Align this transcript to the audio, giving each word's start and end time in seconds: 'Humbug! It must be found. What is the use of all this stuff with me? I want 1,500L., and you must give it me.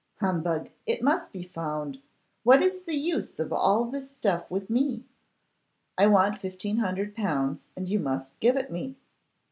'Humbug! 0.15 0.71
It 0.87 1.03
must 1.03 1.31
be 1.31 1.43
found. 1.43 2.01
What 2.41 2.63
is 2.63 2.79
the 2.81 2.95
use 2.95 3.39
of 3.39 3.53
all 3.53 3.85
this 3.85 4.09
stuff 4.09 4.49
with 4.49 4.67
me? 4.67 5.03
I 5.95 6.07
want 6.07 6.41
1,500L., 6.41 7.63
and 7.77 7.87
you 7.87 7.99
must 7.99 8.39
give 8.39 8.55
it 8.57 8.71
me. 8.71 8.95